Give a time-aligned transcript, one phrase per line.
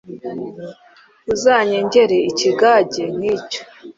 [1.33, 3.61] Uzanyengere ikigage nk’icyo.